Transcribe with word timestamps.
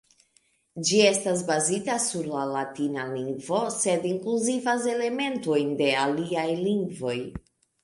Ĝi 0.87 1.01
estas 1.09 1.43
bazita 1.49 1.97
sur 2.05 2.29
la 2.31 2.45
latina 2.55 3.05
lingvo, 3.11 3.61
sed 3.77 4.09
inkluzivas 4.13 4.89
elementojn 4.97 5.79
de 5.85 5.93
aliaj 6.07 6.49
lingvoj. 6.67 7.17